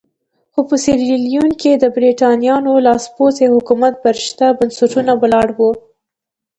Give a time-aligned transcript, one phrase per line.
[0.53, 5.71] خو په سیریلیون کې د برېټانویانو لاسپوڅی حکومت پر شته بنسټونو ولاړ وو.